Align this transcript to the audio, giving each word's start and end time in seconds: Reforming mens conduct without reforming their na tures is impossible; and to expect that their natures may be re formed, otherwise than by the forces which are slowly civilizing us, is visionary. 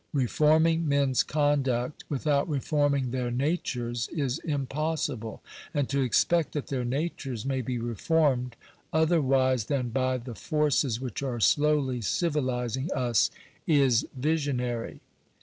Reforming 0.13 0.89
mens 0.89 1.21
conduct 1.21 2.05
without 2.09 2.49
reforming 2.49 3.11
their 3.11 3.29
na 3.29 3.53
tures 3.63 4.11
is 4.11 4.39
impossible; 4.39 5.43
and 5.75 5.87
to 5.89 6.01
expect 6.01 6.53
that 6.53 6.65
their 6.65 6.83
natures 6.83 7.45
may 7.45 7.61
be 7.61 7.77
re 7.77 7.93
formed, 7.93 8.55
otherwise 8.91 9.65
than 9.65 9.89
by 9.89 10.17
the 10.17 10.33
forces 10.33 10.99
which 10.99 11.21
are 11.21 11.39
slowly 11.39 12.01
civilizing 12.01 12.91
us, 12.93 13.29
is 13.67 14.07
visionary. 14.17 15.01